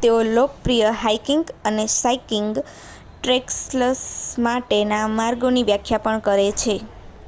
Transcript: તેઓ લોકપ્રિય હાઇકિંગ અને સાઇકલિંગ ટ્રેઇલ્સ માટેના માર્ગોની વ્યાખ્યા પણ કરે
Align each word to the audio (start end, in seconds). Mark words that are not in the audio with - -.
તેઓ 0.00 0.18
લોકપ્રિય 0.28 0.92
હાઇકિંગ 1.00 1.42
અને 1.66 1.84
સાઇકલિંગ 1.94 2.48
ટ્રેઇલ્સ 2.62 4.02
માટેના 4.42 5.04
માર્ગોની 5.16 5.66
વ્યાખ્યા 5.66 6.04
પણ 6.06 6.24
કરે 6.26 6.48